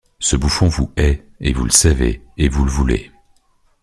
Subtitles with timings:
[0.17, 3.11] Ce bouffon vous hait, et vous le savez, et vous le voulez.